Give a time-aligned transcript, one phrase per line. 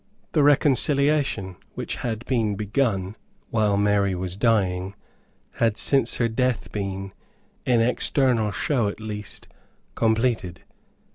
[0.31, 3.15] The reconciliation, which had been begun
[3.51, 4.95] while Mary was dying,
[5.57, 7.13] had since her death been,
[7.67, 9.47] in external show at least,
[9.93, 10.63] completed.